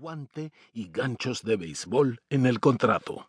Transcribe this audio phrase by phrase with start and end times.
[0.00, 3.28] guante y ganchos de béisbol en el contrato.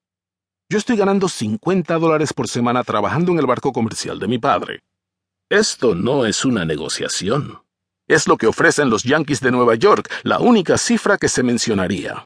[0.70, 4.80] Yo estoy ganando 50 dólares por semana trabajando en el barco comercial de mi padre.
[5.50, 7.62] Esto no es una negociación.
[8.08, 12.24] Es lo que ofrecen los Yankees de Nueva York, la única cifra que se mencionaría.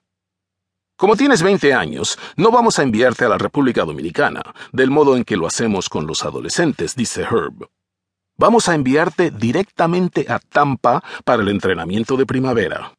[0.96, 5.24] Como tienes 20 años, no vamos a enviarte a la República Dominicana, del modo en
[5.24, 7.68] que lo hacemos con los adolescentes, dice Herb.
[8.38, 12.94] Vamos a enviarte directamente a Tampa para el entrenamiento de primavera.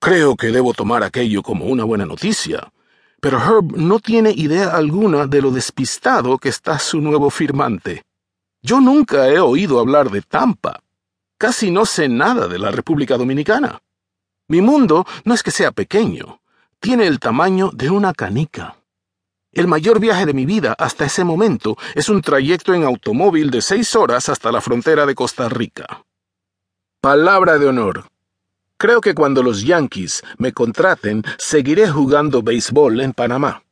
[0.00, 2.72] Creo que debo tomar aquello como una buena noticia,
[3.20, 8.04] pero Herb no tiene idea alguna de lo despistado que está su nuevo firmante.
[8.62, 10.82] Yo nunca he oído hablar de Tampa.
[11.36, 13.80] Casi no sé nada de la República Dominicana.
[14.48, 16.40] Mi mundo no es que sea pequeño,
[16.80, 18.76] tiene el tamaño de una canica.
[19.52, 23.62] El mayor viaje de mi vida hasta ese momento es un trayecto en automóvil de
[23.62, 26.04] seis horas hasta la frontera de Costa Rica.
[27.00, 28.04] Palabra de honor.
[28.78, 33.64] Creo que cuando los Yankees me contraten, seguiré jugando béisbol en Panamá.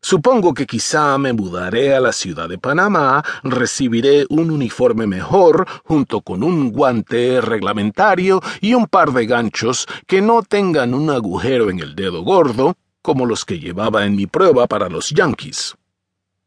[0.00, 6.20] Supongo que quizá me mudaré a la ciudad de Panamá, recibiré un uniforme mejor, junto
[6.20, 11.80] con un guante reglamentario y un par de ganchos que no tengan un agujero en
[11.80, 15.74] el dedo gordo, como los que llevaba en mi prueba para los Yankees.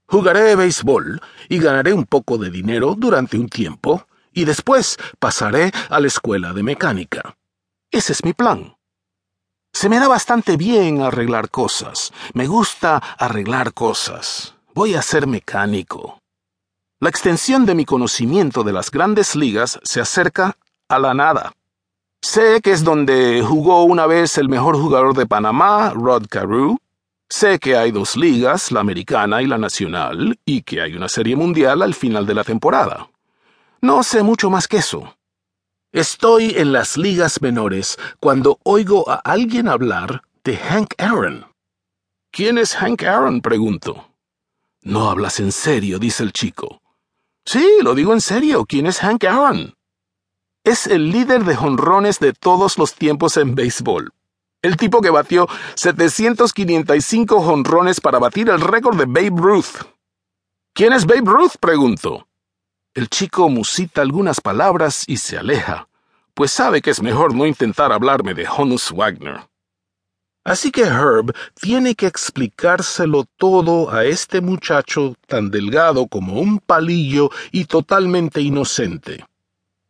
[0.05, 5.99] Jugaré béisbol y ganaré un poco de dinero durante un tiempo, y después pasaré a
[5.99, 7.35] la escuela de mecánica.
[7.91, 8.77] Ese es mi plan.
[9.73, 12.13] Se me da bastante bien arreglar cosas.
[12.33, 14.55] Me gusta arreglar cosas.
[14.73, 16.19] Voy a ser mecánico.
[17.01, 20.55] La extensión de mi conocimiento de las grandes ligas se acerca
[20.87, 21.51] a la nada.
[22.21, 26.77] Sé que es donde jugó una vez el mejor jugador de Panamá, Rod Carew.
[27.27, 31.35] Sé que hay dos ligas, la americana y la nacional, y que hay una serie
[31.35, 33.09] mundial al final de la temporada.
[33.81, 35.15] No sé mucho más que eso.
[35.93, 41.47] Estoy en las ligas menores cuando oigo a alguien hablar de Hank Aaron.
[42.31, 43.41] ¿Quién es Hank Aaron?
[43.41, 44.07] pregunto.
[44.81, 46.81] No hablas en serio, dice el chico.
[47.45, 48.63] Sí, lo digo en serio.
[48.65, 49.73] ¿Quién es Hank Aaron?
[50.63, 54.13] Es el líder de jonrones de todos los tiempos en béisbol.
[54.61, 59.83] El tipo que batió 755 jonrones para batir el récord de Babe Ruth.
[60.73, 61.57] ¿Quién es Babe Ruth?
[61.59, 62.29] pregunto.
[62.93, 65.87] El chico musita algunas palabras y se aleja,
[66.33, 69.47] pues sabe que es mejor no intentar hablarme de Honus Wagner.
[70.43, 77.29] Así que Herb tiene que explicárselo todo a este muchacho tan delgado como un palillo
[77.53, 79.25] y totalmente inocente.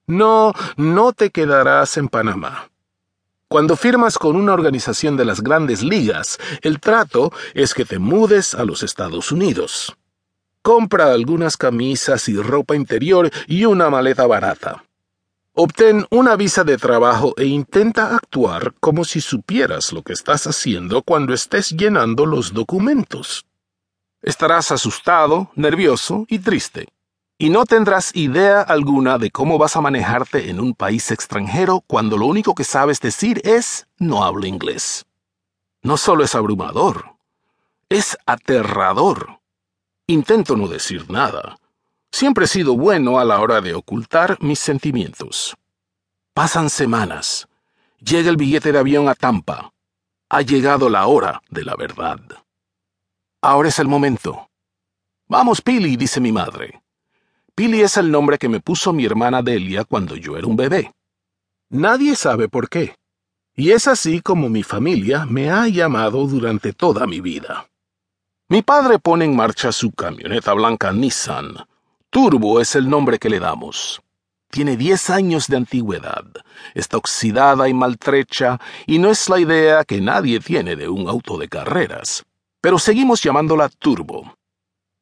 [0.06, 2.69] No, no te quedarás en Panamá.
[3.47, 8.53] Cuando firmas con una organización de las grandes ligas, el trato es que te mudes
[8.53, 9.97] a los Estados Unidos.
[10.61, 14.83] Compra algunas camisas y ropa interior y una maleta barata.
[15.53, 21.01] Obtén una visa de trabajo e intenta actuar como si supieras lo que estás haciendo
[21.01, 23.45] cuando estés llenando los documentos.
[24.22, 26.88] Estarás asustado, nervioso y triste,
[27.39, 32.17] y no tendrás idea alguna de cómo vas a manejarte en un país extranjero cuando
[32.17, 35.07] lo único que sabes decir es no hablo inglés.
[35.81, 37.16] No solo es abrumador,
[37.89, 39.41] es aterrador.
[40.07, 41.57] Intento no decir nada.
[42.12, 45.56] Siempre he sido bueno a la hora de ocultar mis sentimientos.
[46.34, 47.47] Pasan semanas.
[48.00, 49.72] Llega el billete de avión a Tampa.
[50.29, 52.19] Ha llegado la hora de la verdad.
[53.41, 54.50] Ahora es el momento.
[55.28, 56.81] Vamos, Pili, dice mi madre.
[57.56, 60.94] Pili es el nombre que me puso mi hermana Delia cuando yo era un bebé.
[61.69, 62.95] Nadie sabe por qué.
[63.56, 67.71] Y es así como mi familia me ha llamado durante toda mi vida.
[68.51, 71.56] Mi padre pone en marcha su camioneta blanca Nissan.
[72.09, 74.01] Turbo es el nombre que le damos.
[74.50, 76.25] Tiene 10 años de antigüedad,
[76.73, 81.38] está oxidada y maltrecha, y no es la idea que nadie tiene de un auto
[81.38, 82.25] de carreras.
[82.59, 84.35] Pero seguimos llamándola Turbo.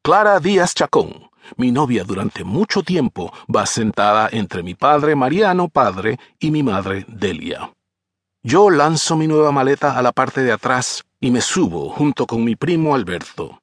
[0.00, 6.20] Clara Díaz Chacón, mi novia durante mucho tiempo, va sentada entre mi padre Mariano Padre
[6.38, 7.72] y mi madre Delia.
[8.44, 12.42] Yo lanzo mi nueva maleta a la parte de atrás y me subo junto con
[12.42, 13.60] mi primo Alberto.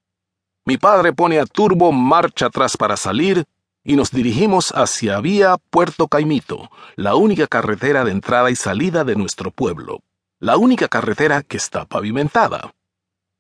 [0.66, 3.46] Mi padre pone a turbo marcha atrás para salir
[3.84, 9.16] y nos dirigimos hacia Vía Puerto Caimito, la única carretera de entrada y salida de
[9.16, 10.02] nuestro pueblo,
[10.40, 12.74] la única carretera que está pavimentada.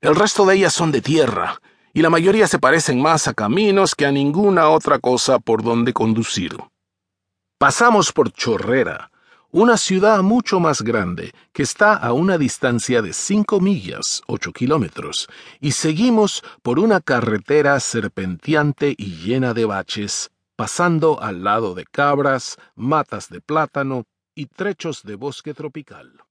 [0.01, 1.59] El resto de ellas son de tierra,
[1.93, 5.93] y la mayoría se parecen más a caminos que a ninguna otra cosa por donde
[5.93, 6.57] conducir.
[7.57, 9.11] Pasamos por Chorrera,
[9.51, 15.27] una ciudad mucho más grande que está a una distancia de cinco millas, ocho kilómetros,
[15.61, 22.57] y seguimos por una carretera serpenteante y llena de baches, pasando al lado de cabras,
[22.75, 24.03] matas de plátano
[24.35, 26.21] y trechos de bosque tropical.